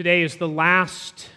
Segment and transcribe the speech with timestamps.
[0.00, 1.28] Today is the last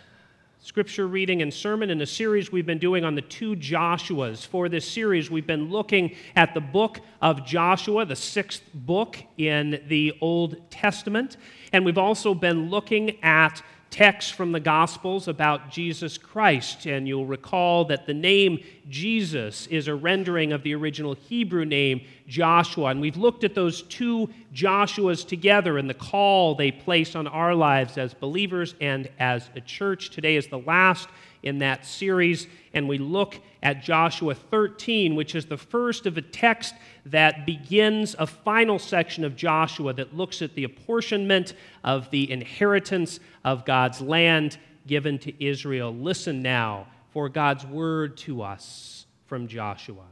[0.62, 4.48] scripture reading and sermon in a series we've been doing on the two Joshuas.
[4.48, 9.84] For this series, we've been looking at the book of Joshua, the sixth book in
[9.90, 11.36] the Old Testament,
[11.74, 13.62] and we've also been looking at
[13.94, 16.88] texts from the Gospels about Jesus Christ.
[16.88, 22.02] And you'll recall that the name Jesus is a rendering of the original Hebrew name
[22.28, 22.88] Joshua.
[22.88, 27.54] And we've looked at those two Joshuas together and the call they place on our
[27.54, 30.10] lives as believers and as a church.
[30.10, 31.08] Today is the last
[31.44, 36.22] in that series, and we look at Joshua 13, which is the first of a
[36.22, 41.54] text that begins a final section of Joshua that looks at the apportionment
[41.84, 45.96] of the inheritance of God's land given to Israel.
[45.96, 50.04] Listen now for God's word to us from Joshua.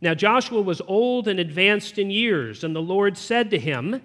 [0.00, 4.02] Now, Joshua was old and advanced in years, and the Lord said to him,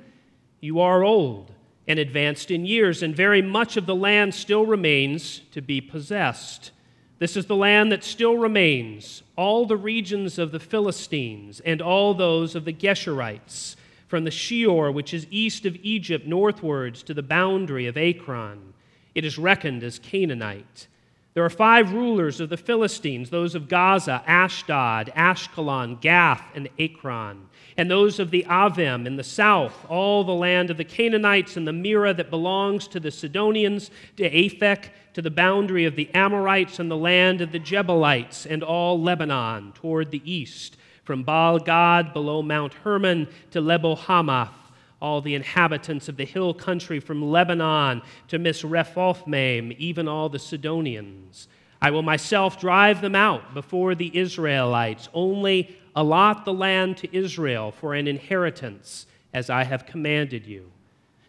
[0.59, 1.53] You are old
[1.87, 6.71] and advanced in years, and very much of the land still remains to be possessed.
[7.19, 12.13] This is the land that still remains, all the regions of the Philistines and all
[12.13, 13.75] those of the Geshurites,
[14.07, 18.73] from the Shihor, which is east of Egypt, northwards to the boundary of Ekron.
[19.15, 20.87] It is reckoned as Canaanite.
[21.33, 27.47] There are five rulers of the Philistines those of Gaza, Ashdod, Ashkelon, Gath, and Ekron
[27.77, 31.67] and those of the Avim in the south, all the land of the Canaanites and
[31.67, 36.77] the Mearah that belongs to the Sidonians, to Aphek, to the boundary of the Amorites
[36.77, 42.13] and the land of the Jebusites, and all Lebanon toward the east, from Baal Gad
[42.13, 44.53] below Mount Hermon to Lebo Hamath,
[45.01, 51.47] all the inhabitants of the hill country from Lebanon to Misrephothmaim, even all the Sidonians.
[51.81, 55.09] I will myself drive them out before the Israelites.
[55.15, 60.71] Only allot the land to Israel for an inheritance, as I have commanded you.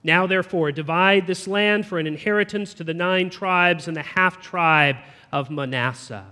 [0.05, 4.41] Now, therefore, divide this land for an inheritance to the nine tribes and the half
[4.41, 4.97] tribe
[5.33, 6.27] of Manasseh.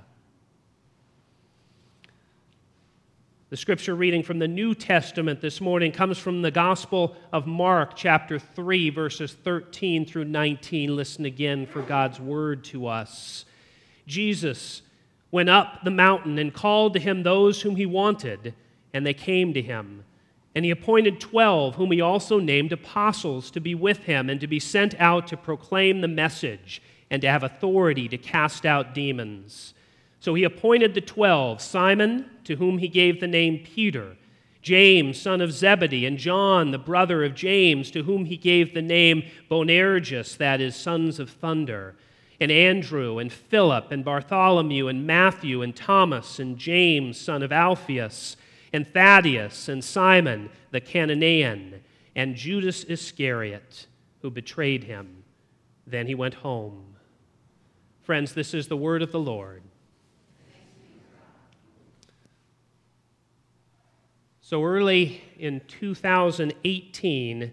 [3.48, 7.94] The scripture reading from the New Testament this morning comes from the Gospel of Mark,
[7.94, 10.96] chapter 3, verses 13 through 19.
[10.96, 13.44] Listen again for God's word to us.
[14.06, 14.82] Jesus
[15.30, 18.52] went up the mountain and called to him those whom he wanted,
[18.92, 20.04] and they came to him.
[20.56, 24.46] And he appointed twelve, whom he also named apostles, to be with him and to
[24.46, 26.80] be sent out to proclaim the message
[27.10, 29.74] and to have authority to cast out demons.
[30.18, 34.16] So he appointed the twelve Simon, to whom he gave the name Peter,
[34.62, 38.80] James, son of Zebedee, and John, the brother of James, to whom he gave the
[38.80, 41.94] name Boanerges, that is, sons of thunder
[42.40, 48.36] and Andrew and Philip and Bartholomew and Matthew and Thomas and James, son of Alphaeus,
[48.76, 51.80] and Thaddeus and Simon the Cananean,
[52.14, 53.86] and Judas Iscariot,
[54.20, 55.24] who betrayed him.
[55.86, 56.96] Then he went home.
[58.02, 59.62] Friends, this is the word of the Lord.
[64.42, 67.52] So early in 2018,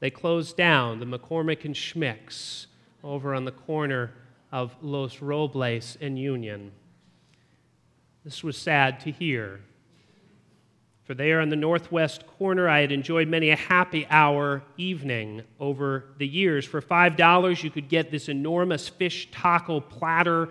[0.00, 2.68] they closed down the McCormick and Schmicks
[3.02, 4.14] over on the corner
[4.50, 6.72] of Los Robles and Union.
[8.24, 9.60] This was sad to hear.
[11.04, 16.04] For there on the northwest corner, I had enjoyed many a happy hour evening over
[16.16, 16.64] the years.
[16.64, 20.48] For $5, you could get this enormous fish taco platter,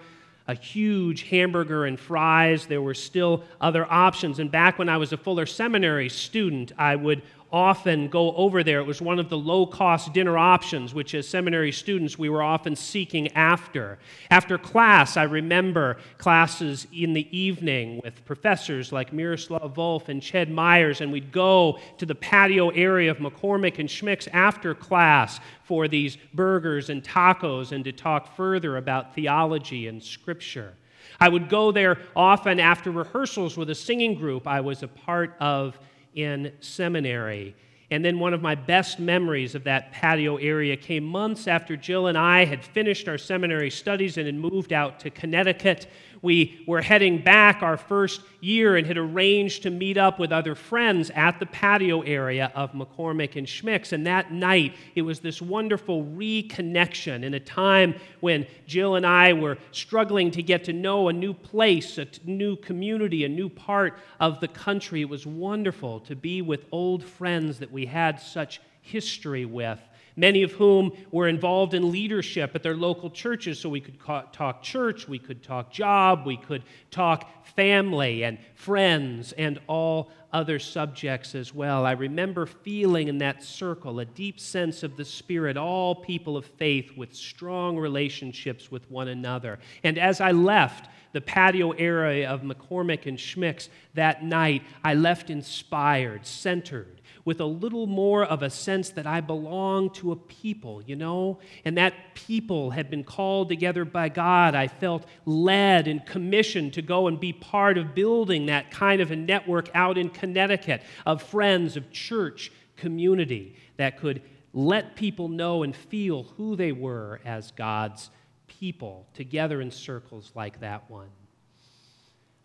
[0.48, 2.68] a huge hamburger and fries.
[2.68, 4.38] There were still other options.
[4.38, 8.80] And back when I was a Fuller Seminary student, I would often go over there.
[8.80, 12.42] It was one of the low cost dinner options, which as seminary students we were
[12.42, 14.00] often seeking after.
[14.32, 20.50] After class, I remember classes in the evening with professors like Miroslav Volf and Ched
[20.50, 25.88] Myers, and we'd go to the patio area of McCormick and Schmick's after class for
[25.88, 30.74] these burgers and tacos and to talk further about theology and scripture.
[31.20, 35.36] I would go there often after rehearsals with a singing group I was a part
[35.40, 35.78] of
[36.16, 37.56] in seminary.
[37.92, 42.08] And then one of my best memories of that patio area came months after Jill
[42.08, 45.88] and I had finished our seminary studies and had moved out to Connecticut
[46.24, 50.56] we were heading back our first year and had arranged to meet up with other
[50.56, 53.92] friends at the patio area of McCormick and Schmicks.
[53.92, 59.34] And that night, it was this wonderful reconnection in a time when Jill and I
[59.34, 64.00] were struggling to get to know a new place, a new community, a new part
[64.22, 65.02] of the country.
[65.02, 69.80] It was wonderful to be with old friends that we had such history with
[70.16, 73.60] many of whom were involved in leadership at their local churches.
[73.60, 79.32] So we could talk church, we could talk job, we could talk family and friends
[79.34, 81.86] and all other subjects as well.
[81.86, 86.46] I remember feeling in that circle a deep sense of the Spirit, all people of
[86.46, 89.60] faith with strong relationships with one another.
[89.84, 95.30] And as I left, the patio area of McCormick and Schmicks that night, I left
[95.30, 96.93] inspired, centered,
[97.26, 101.40] with a little more of a sense that I belong to a people, you know?
[101.64, 104.56] And that people had been called together by God.
[104.56, 109.12] I felt led and commissioned to go and be part of building that kind of
[109.12, 114.22] a network out in Connecticut of friends, of church, community that could
[114.54, 118.10] let people know and feel who they were as God's
[118.48, 121.10] people together in circles like that one.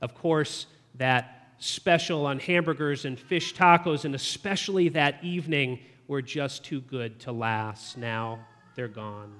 [0.01, 6.65] Of course, that special on hamburgers and fish tacos, and especially that evening, were just
[6.65, 7.99] too good to last.
[7.99, 8.39] Now
[8.75, 9.35] they're gone.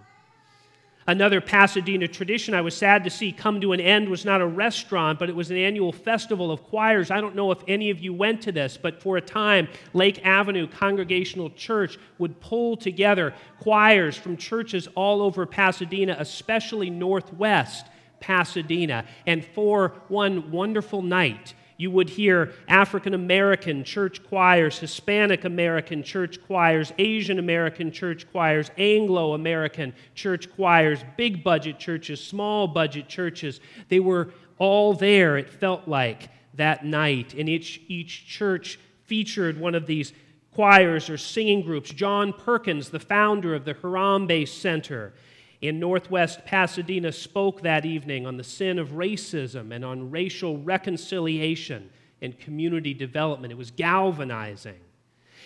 [1.07, 4.47] Another Pasadena tradition I was sad to see come to an end was not a
[4.47, 7.11] restaurant, but it was an annual festival of choirs.
[7.11, 10.21] I don't know if any of you went to this, but for a time, Lake
[10.27, 17.87] Avenue Congregational Church would pull together choirs from churches all over Pasadena, especially Northwest
[18.21, 19.07] Pasadena.
[19.27, 26.45] And for one wonderful night, you would hear African American church choirs, Hispanic American church
[26.45, 33.61] choirs, Asian American church choirs, Anglo American church choirs, big budget churches, small budget churches.
[33.89, 37.35] They were all there, it felt like, that night.
[37.35, 40.13] And each, each church featured one of these
[40.53, 41.91] choirs or singing groups.
[41.91, 45.13] John Perkins, the founder of the Harambee Center,
[45.61, 51.91] in Northwest Pasadena spoke that evening on the sin of racism and on racial reconciliation
[52.23, 53.53] and community development.
[53.53, 54.79] It was galvanizing.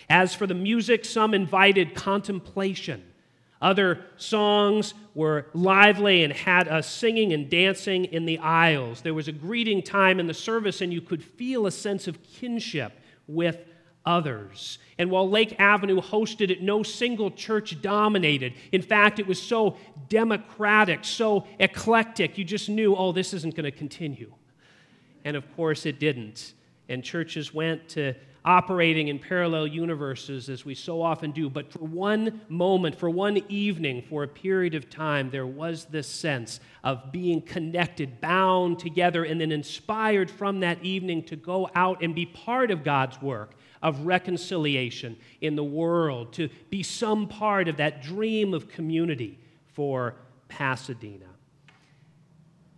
[0.08, 3.04] As for the music, some invited contemplation.
[3.60, 9.02] Other songs were lively and had us singing and dancing in the aisles.
[9.02, 12.22] There was a greeting time in the service, and you could feel a sense of
[12.24, 12.92] kinship
[13.28, 13.58] with
[14.04, 14.78] others.
[14.98, 18.54] And while Lake Avenue hosted it, no single church dominated.
[18.72, 19.76] In fact, it was so
[20.08, 24.32] democratic, so eclectic, you just knew, oh, this isn't going to continue.
[25.24, 26.54] And of course, it didn't.
[26.88, 28.14] And churches went to
[28.44, 31.48] operating in parallel universes as we so often do.
[31.48, 36.08] But for one moment, for one evening, for a period of time, there was this
[36.08, 42.02] sense of being connected, bound together, and then inspired from that evening to go out
[42.02, 47.68] and be part of God's work of reconciliation in the world, to be some part
[47.68, 49.38] of that dream of community
[49.72, 50.14] for
[50.48, 51.26] Pasadena.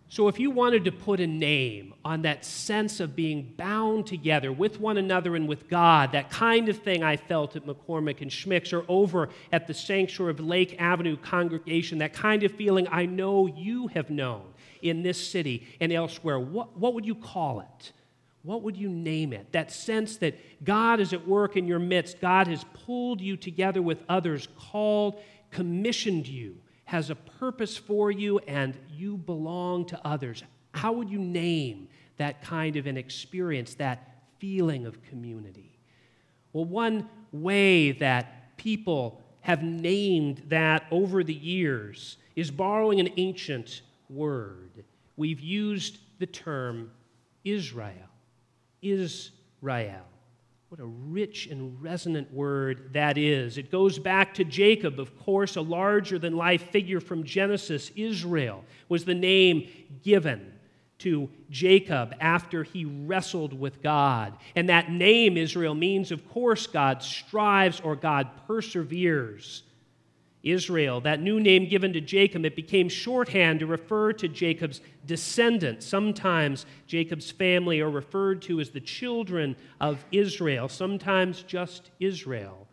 [0.07, 4.49] So, if you wanted to put a name on that sense of being bound together
[4.49, 8.31] with one another and with God, that kind of thing I felt at McCormick and
[8.31, 13.05] Schmicks or over at the Sanctuary of Lake Avenue congregation, that kind of feeling I
[13.05, 17.91] know you have known in this city and elsewhere, what, what would you call it?
[18.45, 19.51] What would you name it?
[19.53, 22.21] That sense that God is at work in your midst.
[22.21, 25.19] God has pulled you together with others, called,
[25.49, 30.43] commissioned you, has a purpose for you, and you belong to others.
[30.73, 31.87] How would you name
[32.17, 35.79] that kind of an experience, that feeling of community?
[36.53, 43.81] Well, one way that people have named that over the years is borrowing an ancient
[44.07, 44.83] word.
[45.17, 46.91] We've used the term
[47.43, 47.91] Israel.
[48.91, 50.05] Israel.
[50.69, 53.57] What a rich and resonant word that is.
[53.57, 57.91] It goes back to Jacob, of course, a larger than life figure from Genesis.
[57.95, 59.69] Israel was the name
[60.03, 60.51] given
[60.97, 64.33] to Jacob after he wrestled with God.
[64.55, 69.63] And that name, Israel, means, of course, God strives or God perseveres.
[70.45, 75.85] Israel, that new name given to Jacob, it became shorthand to refer to Jacob's descendants.
[75.85, 82.67] Sometimes Jacob's family are referred to as the children of Israel, sometimes just Israel.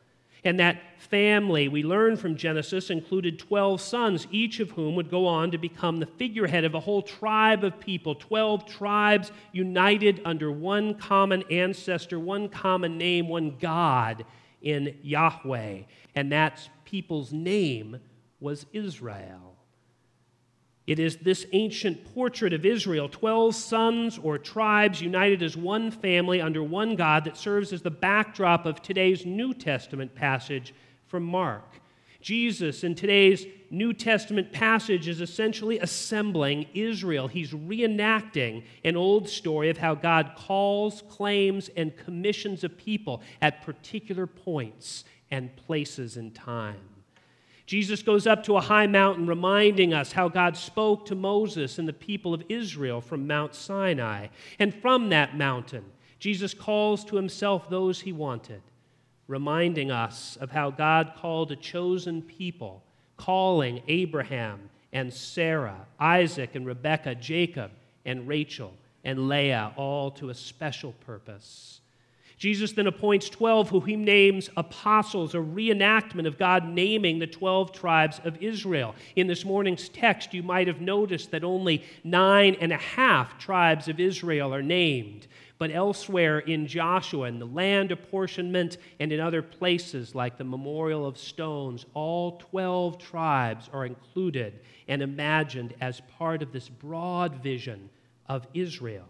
[0.45, 5.27] And that family, we learn from Genesis, included 12 sons, each of whom would go
[5.27, 8.17] on to become the figurehead of a whole tribe of people.
[8.17, 14.25] 12 tribes united under one common ancestor, one common name, one God
[14.63, 15.83] in Yahweh.
[16.17, 17.99] And that's people's name
[18.39, 19.57] was Israel.
[20.87, 26.43] It is this ancient portrait of Israel, 12 sons or tribes united as one family
[26.43, 30.75] under one God, that serves as the backdrop of today's New Testament passage
[31.07, 31.65] from Mark.
[32.23, 37.27] Jesus, in today's New Testament passage, is essentially assembling Israel.
[37.27, 43.63] He's reenacting an old story of how God calls, claims, and commissions a people at
[43.63, 46.81] particular points and places in time.
[47.67, 51.89] Jesus goes up to a high mountain, reminding us how God spoke to Moses and
[51.89, 54.29] the people of Israel from Mount Sinai.
[54.59, 55.85] And from that mountain,
[56.19, 58.63] Jesus calls to himself those he wanted,
[59.29, 62.83] reminding us of how God called a chosen people,
[63.17, 67.71] calling Abraham and Sarah, Isaac and Rebekah, Jacob
[68.05, 68.75] and Rachel
[69.05, 71.81] and Leah, all to a special purpose.
[72.43, 77.71] Jesus then appoints 12 who he names apostles, a reenactment of God naming the 12
[77.71, 78.97] tribes of Israel.
[79.15, 83.87] In this morning's text, you might have noticed that only nine and a half tribes
[83.87, 85.29] of Israel are named.
[85.63, 91.07] But elsewhere in Joshua, in the land apportionment, and in other places like the Memorial
[91.07, 97.91] of Stones, all 12 tribes are included and imagined as part of this broad vision
[98.27, 99.07] of Israel.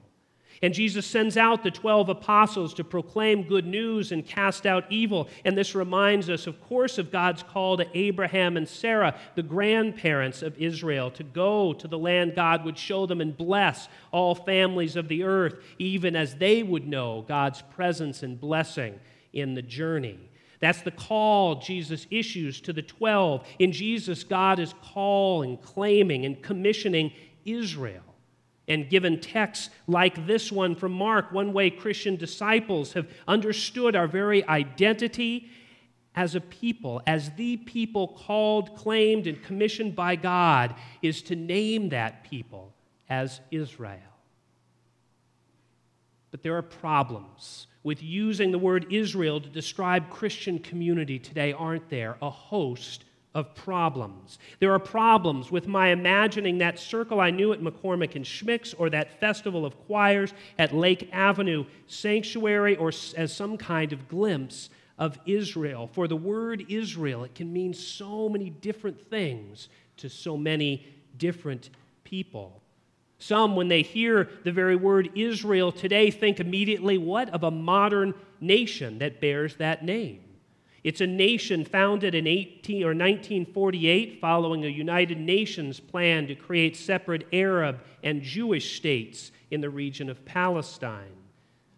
[0.61, 5.29] And Jesus sends out the 12 apostles to proclaim good news and cast out evil.
[5.45, 10.43] And this reminds us, of course, of God's call to Abraham and Sarah, the grandparents
[10.43, 14.97] of Israel, to go to the land God would show them and bless all families
[14.97, 18.99] of the earth, even as they would know God's presence and blessing
[19.33, 20.19] in the journey.
[20.61, 23.45] That's the call Jesus issues to the 12.
[23.59, 27.13] In Jesus, God is calling, claiming, and commissioning
[27.45, 28.12] Israel.
[28.69, 34.07] And given texts like this one from Mark, one way Christian disciples have understood our
[34.07, 35.51] very identity
[36.15, 41.89] as a people, as the people called, claimed, and commissioned by God, is to name
[41.89, 42.75] that people
[43.09, 43.99] as Israel.
[46.31, 51.89] But there are problems with using the word Israel to describe Christian community today, aren't
[51.89, 52.17] there?
[52.23, 54.39] A host of problems.
[54.61, 58.91] There are problems with my imagining that circle I knew at McCormick and Schmick's or
[58.91, 65.19] that festival of choirs at Lake Avenue Sanctuary or as some kind of glimpse of
[65.25, 65.89] Israel.
[65.93, 70.87] For the word Israel, it can mean so many different things to so many
[71.17, 71.71] different
[72.05, 72.61] people.
[73.19, 78.15] Some, when they hear the very word Israel today, think immediately, what of a modern
[78.41, 80.21] nation that bears that name?
[80.85, 86.77] It's a nation founded in 18 or 1948 following a United Nations plan to create
[86.77, 91.22] separate Arab and Jewish states in the region of Palestine.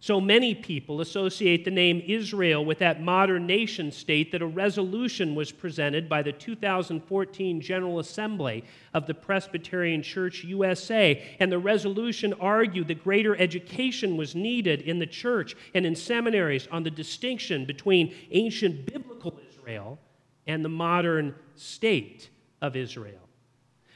[0.05, 5.35] So many people associate the name Israel with that modern nation state that a resolution
[5.35, 11.23] was presented by the 2014 General Assembly of the Presbyterian Church USA.
[11.41, 16.67] And the resolution argued that greater education was needed in the church and in seminaries
[16.67, 19.99] on the distinction between ancient biblical Israel
[20.47, 22.29] and the modern state
[22.61, 23.24] of Israel.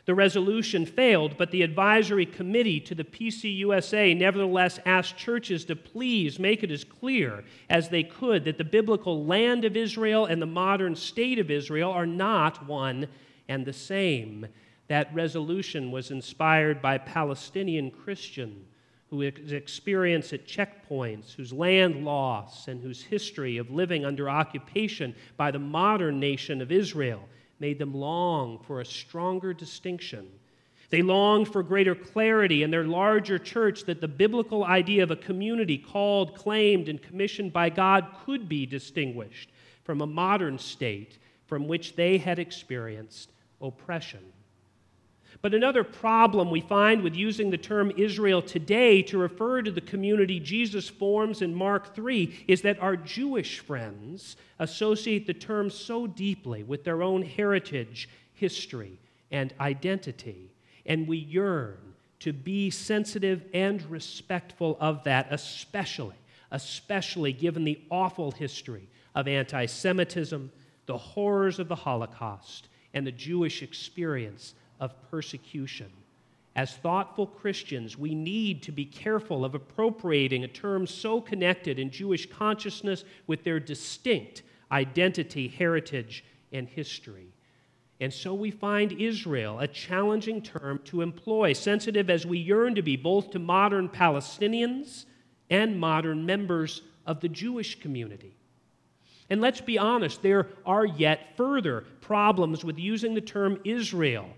[0.09, 6.39] The resolution failed, but the advisory committee to the PCUSA nevertheless asked churches to please
[6.39, 10.47] make it as clear as they could that the biblical land of Israel and the
[10.47, 13.07] modern state of Israel are not one
[13.49, 14.47] and the same.
[14.87, 18.67] That resolution was inspired by Palestinian Christians
[19.11, 25.51] who experience at checkpoints, whose land loss and whose history of living under occupation by
[25.51, 27.29] the modern nation of Israel
[27.61, 30.29] made them long for a stronger distinction.
[30.91, 35.17] They longed for greater clarity in their larger church that the biblical idea of a
[35.17, 39.51] community called, claimed, and commissioned by God could be distinguished
[39.85, 44.21] from a modern state from which they had experienced oppression.
[45.41, 49.81] But another problem we find with using the term Israel today to refer to the
[49.81, 56.07] community Jesus forms in Mark 3 is that our Jewish friends associate the term so
[56.07, 58.99] deeply with their own heritage, history,
[59.31, 60.51] and identity.
[60.87, 61.79] And we yearn
[62.21, 66.17] to be sensitive and respectful of that, especially,
[66.51, 70.51] especially given the awful history of anti Semitism,
[70.87, 75.91] the horrors of the Holocaust, and the Jewish experience of persecution.
[76.57, 81.91] As thoughtful Christians, we need to be careful of appropriating a term so connected in
[81.91, 84.43] Jewish consciousness with their distinct
[84.73, 87.33] identity, heritage, and history.
[88.01, 92.83] And so we find Israel a challenging term to employ, sensitive as we yearn to
[92.83, 95.05] be both to modern Palestinians
[95.51, 98.37] and modern members of the Jewish community.
[99.31, 104.29] And let's be honest, there are yet further problems with using the term Israel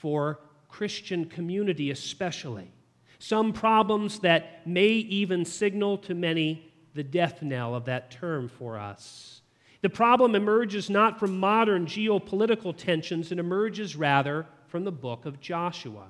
[0.00, 2.72] for Christian community, especially.
[3.18, 8.78] Some problems that may even signal to many the death knell of that term for
[8.78, 9.42] us.
[9.82, 15.40] The problem emerges not from modern geopolitical tensions, it emerges rather from the book of
[15.40, 16.06] Joshua.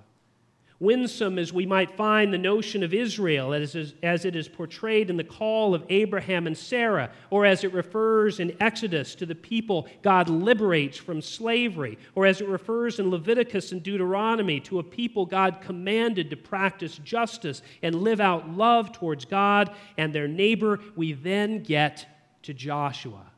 [0.81, 5.19] Winsome as we might find the notion of Israel as, as it is portrayed in
[5.19, 9.87] the call of Abraham and Sarah, or as it refers in Exodus to the people
[10.01, 15.27] God liberates from slavery, or as it refers in Leviticus and Deuteronomy to a people
[15.27, 21.13] God commanded to practice justice and live out love towards God and their neighbor, we
[21.13, 22.07] then get
[22.45, 23.31] to Joshua.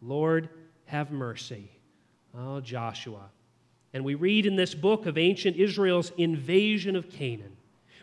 [0.00, 0.48] Lord,
[0.84, 1.72] have mercy.
[2.38, 3.30] Oh, Joshua.
[3.94, 7.56] And we read in this book of ancient Israel's invasion of Canaan.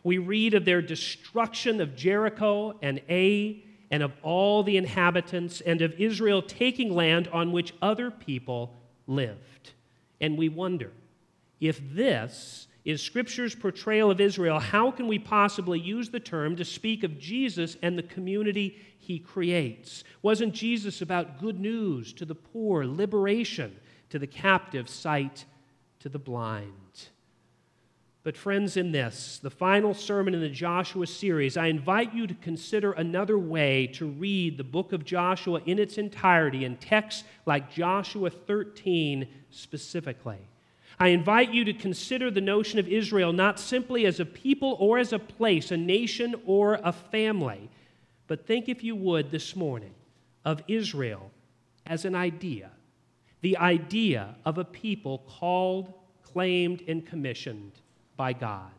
[0.04, 3.58] We read of their destruction of Jericho and Ai
[3.92, 8.74] and of all the inhabitants and of Israel taking land on which other people
[9.06, 9.74] lived.
[10.22, 10.92] And we wonder
[11.60, 16.66] if this is Scripture's portrayal of Israel, how can we possibly use the term to
[16.66, 20.04] speak of Jesus and the community he creates?
[20.24, 23.76] Wasn't Jesus about good news to the poor, liberation
[24.10, 25.46] to the captive, sight
[26.02, 27.10] to the blind.
[28.24, 32.36] But, friends, in this, the final sermon in the Joshua series, I invite you to
[32.36, 37.72] consider another way to read the book of Joshua in its entirety in texts like
[37.72, 40.38] Joshua 13 specifically.
[41.00, 45.00] I invite you to consider the notion of Israel not simply as a people or
[45.00, 47.72] as a place, a nation or a family,
[48.28, 49.96] but think, if you would, this morning
[50.46, 51.32] of Israel
[51.88, 52.70] as an idea
[53.42, 55.94] the idea of a people called,
[56.24, 57.74] claimed, and commissioned
[58.16, 58.72] by God.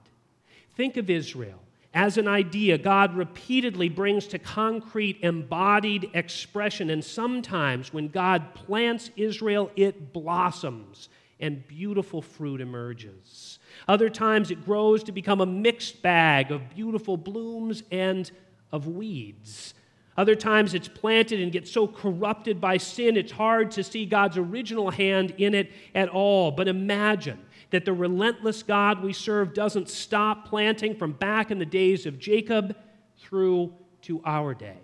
[0.76, 1.58] Think of Israel
[1.94, 6.90] as an idea God repeatedly brings to concrete, embodied expression.
[6.90, 13.58] And sometimes when God plants Israel, it blossoms and beautiful fruit emerges.
[13.88, 18.30] Other times it grows to become a mixed bag of beautiful blooms and
[18.70, 19.74] of weeds.
[20.16, 24.36] Other times it's planted and gets so corrupted by sin, it's hard to see God's
[24.36, 26.50] original hand in it at all.
[26.50, 27.38] But imagine
[27.70, 32.18] that the relentless God we serve doesn't stop planting from back in the days of
[32.18, 32.76] Jacob
[33.18, 34.80] through to our day.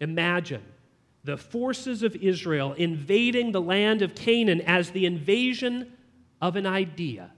[0.00, 0.62] Imagine
[1.24, 5.90] the forces of Israel invading the land of Canaan as the invasion
[6.42, 7.30] of an idea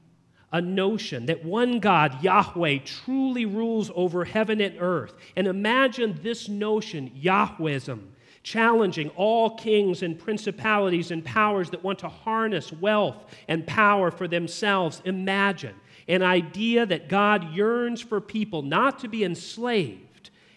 [0.56, 5.12] a notion that one God, Yahweh, truly rules over heaven and earth.
[5.36, 8.00] And imagine this notion, Yahwehism,
[8.42, 14.26] challenging all kings and principalities and powers that want to harness wealth and power for
[14.26, 15.02] themselves.
[15.04, 15.75] Imagine
[16.08, 20.05] an idea that God yearns for people not to be enslaved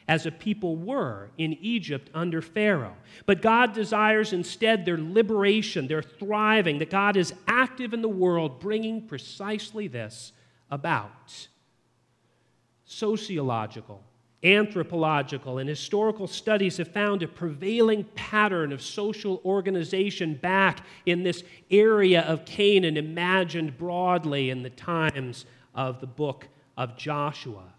[0.09, 2.97] as a people were in Egypt under Pharaoh.
[3.27, 8.59] But God desires instead their liberation, their thriving, that God is active in the world,
[8.59, 10.33] bringing precisely this
[10.71, 11.47] about.
[12.85, 14.03] Sociological,
[14.43, 21.43] anthropological, and historical studies have found a prevailing pattern of social organization back in this
[21.69, 25.45] area of Canaan, imagined broadly in the times
[25.75, 27.75] of the book of Joshua.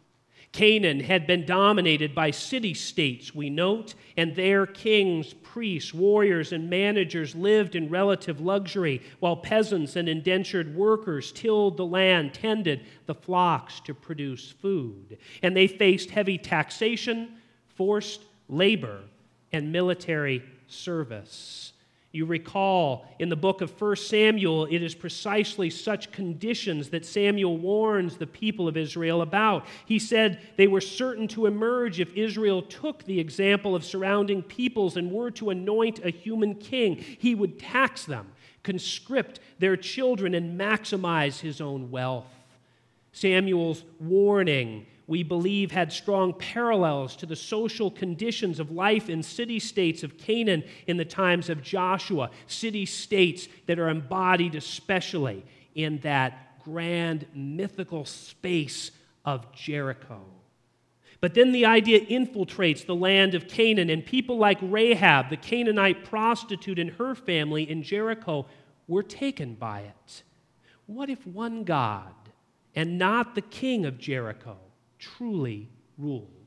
[0.53, 6.69] Canaan had been dominated by city states, we note, and their kings, priests, warriors, and
[6.69, 13.15] managers lived in relative luxury, while peasants and indentured workers tilled the land, tended the
[13.15, 15.19] flocks to produce food.
[15.43, 17.37] And they faced heavy taxation,
[17.77, 19.03] forced labor,
[19.53, 21.73] and military service.
[22.13, 27.57] You recall in the book of 1 Samuel, it is precisely such conditions that Samuel
[27.57, 29.65] warns the people of Israel about.
[29.87, 34.97] He said they were certain to emerge if Israel took the example of surrounding peoples
[34.97, 36.97] and were to anoint a human king.
[36.97, 38.33] He would tax them,
[38.65, 42.27] conscript their children, and maximize his own wealth.
[43.13, 49.59] Samuel's warning we believe had strong parallels to the social conditions of life in city
[49.59, 55.45] states of Canaan in the times of Joshua, city states that are embodied especially
[55.75, 58.93] in that grand mythical space
[59.25, 60.21] of Jericho.
[61.21, 66.05] But then the idea infiltrates the land of Canaan, and people like Rahab, the Canaanite
[66.05, 68.47] prostitute, and her family in Jericho
[68.87, 70.23] were taken by it.
[70.87, 72.15] What if one God,
[72.77, 74.57] and not the king of Jericho,
[75.01, 76.41] truly ruled?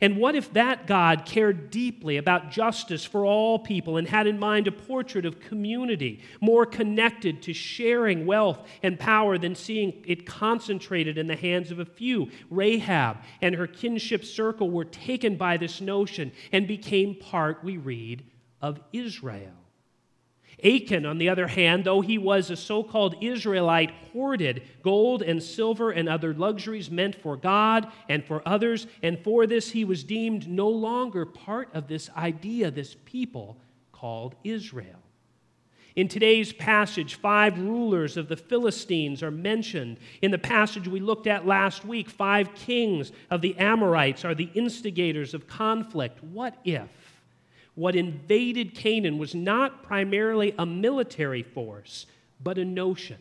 [0.00, 4.38] And what if that God cared deeply about justice for all people and had in
[4.38, 10.24] mind a portrait of community more connected to sharing wealth and power than seeing it
[10.26, 12.30] concentrated in the hands of a few?
[12.48, 18.24] Rahab and her kinship circle were taken by this notion and became part, we read,
[18.60, 19.61] of Israel.
[20.64, 25.42] Achan, on the other hand, though he was a so called Israelite, hoarded gold and
[25.42, 30.04] silver and other luxuries meant for God and for others, and for this he was
[30.04, 33.58] deemed no longer part of this idea, this people
[33.92, 35.02] called Israel.
[35.94, 39.98] In today's passage, five rulers of the Philistines are mentioned.
[40.22, 44.50] In the passage we looked at last week, five kings of the Amorites are the
[44.54, 46.24] instigators of conflict.
[46.24, 46.88] What if
[47.74, 52.06] what invaded Canaan was not primarily a military force,
[52.42, 53.18] but a notion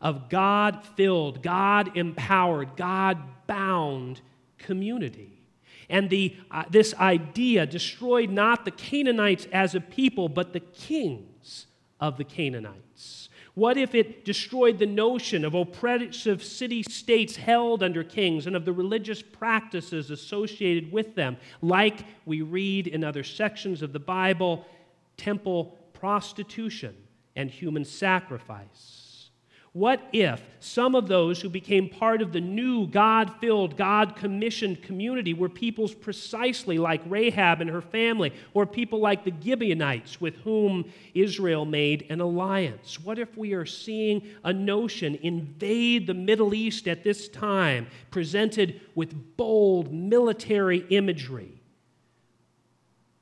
[0.00, 4.20] of God filled, God empowered, God bound
[4.58, 5.40] community?
[5.88, 11.66] And the, uh, this idea destroyed not the Canaanites as a people, but the kings
[12.00, 13.23] of the Canaanites?
[13.54, 18.64] What if it destroyed the notion of oppressive city states held under kings and of
[18.64, 24.66] the religious practices associated with them, like we read in other sections of the Bible
[25.16, 26.96] temple prostitution
[27.36, 29.03] and human sacrifice?
[29.74, 34.84] What if some of those who became part of the new God filled, God commissioned
[34.84, 40.36] community were peoples precisely like Rahab and her family, or people like the Gibeonites with
[40.36, 43.00] whom Israel made an alliance?
[43.00, 48.80] What if we are seeing a notion invade the Middle East at this time, presented
[48.94, 51.60] with bold military imagery?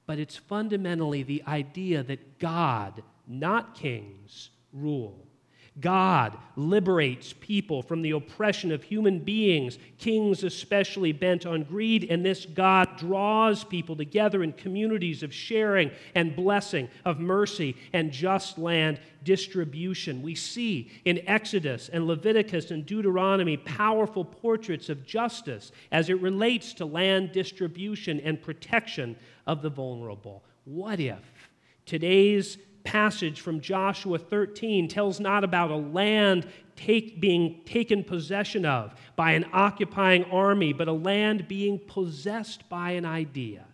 [0.04, 5.31] But it's fundamentally the idea that God, not kings, rule.
[5.80, 12.24] God liberates people from the oppression of human beings, kings especially bent on greed, and
[12.24, 18.58] this God draws people together in communities of sharing and blessing, of mercy and just
[18.58, 20.20] land distribution.
[20.20, 26.74] We see in Exodus and Leviticus and Deuteronomy powerful portraits of justice as it relates
[26.74, 30.44] to land distribution and protection of the vulnerable.
[30.64, 31.48] What if
[31.86, 38.94] today's passage from Joshua 13 tells not about a land take, being taken possession of
[39.16, 43.64] by an occupying army, but a land being possessed by an idea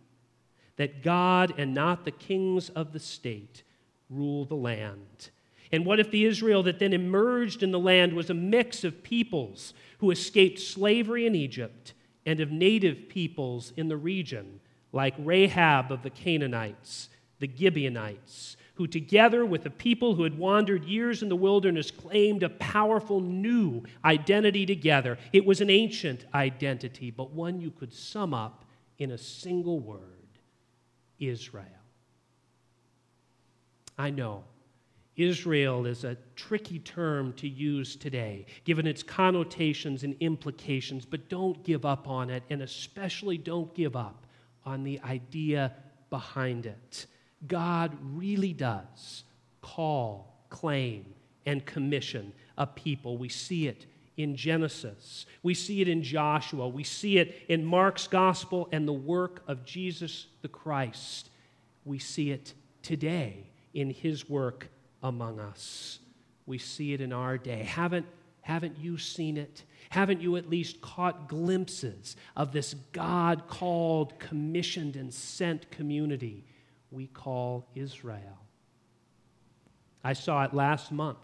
[0.77, 3.63] that God and not the kings of the state
[4.09, 5.31] rule the land.
[5.71, 9.03] And what if the Israel that then emerged in the land was a mix of
[9.03, 11.93] peoples who escaped slavery in Egypt
[12.25, 14.61] and of native peoples in the region,
[14.93, 20.85] like Rahab of the Canaanites, the Gibeonites, who, together with the people who had wandered
[20.85, 25.19] years in the wilderness, claimed a powerful new identity together.
[25.33, 28.65] It was an ancient identity, but one you could sum up
[28.99, 30.01] in a single word
[31.19, 31.67] Israel.
[33.99, 34.45] I know.
[35.17, 41.65] Israel is a tricky term to use today, given its connotations and implications, but don't
[41.65, 44.25] give up on it, and especially don't give up
[44.65, 45.73] on the idea
[46.11, 47.07] behind it.
[47.47, 49.25] God really does
[49.63, 51.07] call, claim,
[51.47, 53.17] and commission a people.
[53.17, 58.09] We see it in Genesis, we see it in Joshua, we see it in Mark's
[58.09, 61.31] gospel and the work of Jesus the Christ.
[61.85, 64.69] We see it today in his work
[65.05, 66.01] among us.
[66.47, 67.63] We see it in our day.
[67.63, 68.07] Haven't,
[68.41, 69.63] haven't you seen it?
[69.91, 76.45] Haven't you at least caught glimpses of this God called, commissioned, and sent community
[76.91, 78.39] we call Israel.
[80.03, 81.19] I saw it last month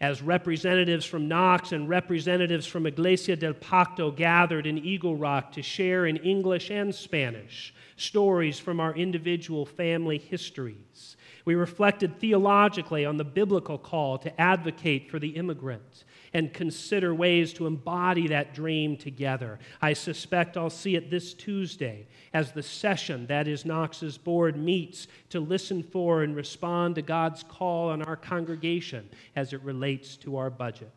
[0.00, 5.62] as representatives from Knox and representatives from Iglesia del Pacto gathered in Eagle Rock to
[5.62, 11.16] share in English and Spanish stories from our individual family histories.
[11.44, 17.52] We reflected theologically on the biblical call to advocate for the immigrant and consider ways
[17.54, 19.58] to embody that dream together.
[19.82, 25.08] I suspect I'll see it this Tuesday as the session, that is Knox's board, meets
[25.30, 30.36] to listen for and respond to God's call on our congregation as it relates to
[30.36, 30.92] our budget.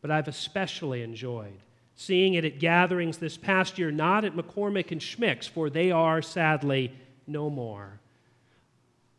[0.00, 1.60] But I've especially enjoyed
[1.94, 6.22] seeing it at gatherings this past year, not at McCormick and Schmick's, for they are
[6.22, 6.92] sadly
[7.26, 8.00] no more.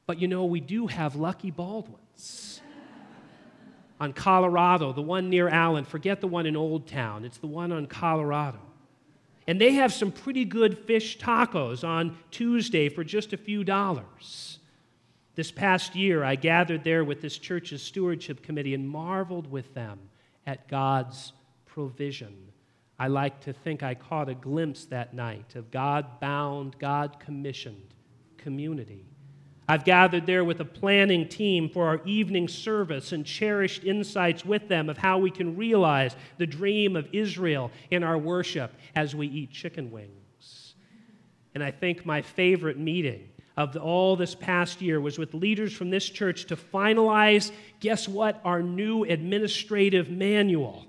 [0.05, 2.61] But you know, we do have Lucky Baldwins
[4.03, 5.85] on Colorado, the one near Allen.
[5.85, 8.59] Forget the one in Old Town, it's the one on Colorado.
[9.47, 14.59] And they have some pretty good fish tacos on Tuesday for just a few dollars.
[15.35, 19.99] This past year, I gathered there with this church's stewardship committee and marveled with them
[20.45, 21.31] at God's
[21.65, 22.35] provision.
[22.99, 27.93] I like to think I caught a glimpse that night of God bound, God commissioned
[28.37, 29.05] community.
[29.67, 34.67] I've gathered there with a planning team for our evening service and cherished insights with
[34.67, 39.27] them of how we can realize the dream of Israel in our worship as we
[39.27, 40.75] eat chicken wings.
[41.55, 45.89] And I think my favorite meeting of all this past year was with leaders from
[45.89, 50.85] this church to finalize, guess what, our new administrative manual.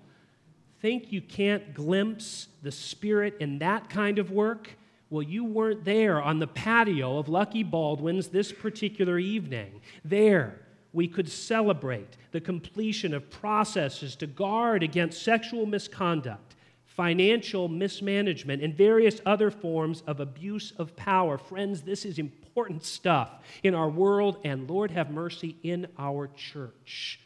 [0.81, 4.71] Think you can't glimpse the Spirit in that kind of work?
[5.15, 9.81] Well, you weren't there on the patio of Lucky Baldwin's this particular evening.
[10.05, 10.59] There,
[10.93, 18.77] we could celebrate the completion of processes to guard against sexual misconduct, financial mismanagement, and
[18.77, 21.39] various other forms of abuse of power.
[21.39, 23.31] Friends, this is important stuff
[23.63, 27.21] in our world, and Lord have mercy in our church.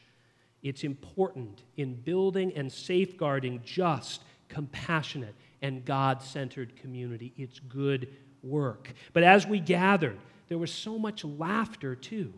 [0.63, 7.33] It's important in building and safeguarding just, compassionate, and God centered community.
[7.37, 8.09] It's good
[8.43, 8.93] work.
[9.13, 10.19] But as we gathered,
[10.49, 12.33] there was so much laughter too.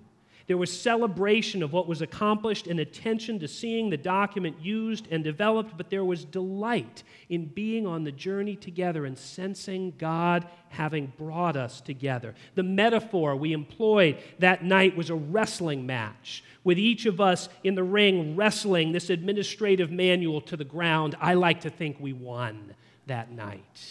[0.46, 5.22] There was celebration of what was accomplished and attention to seeing the document used and
[5.22, 11.12] developed, but there was delight in being on the journey together and sensing God having
[11.16, 12.34] brought us together.
[12.56, 17.76] The metaphor we employed that night was a wrestling match, with each of us in
[17.76, 21.14] the ring wrestling this administrative manual to the ground.
[21.20, 22.74] I like to think we won
[23.10, 23.82] that night.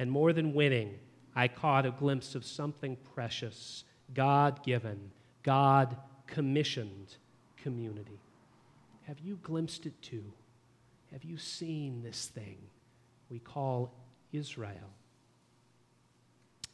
[0.00, 0.98] And more than winning,
[1.36, 5.12] I caught a glimpse of something precious, God given,
[5.44, 7.14] God commissioned
[7.56, 8.18] community.
[9.04, 10.24] Have you glimpsed it too?
[11.12, 12.58] Have you seen this thing
[13.30, 13.94] we call
[14.32, 14.90] Israel?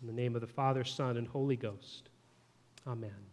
[0.00, 2.08] In the name of the Father, Son, and Holy Ghost.
[2.87, 3.32] Amen.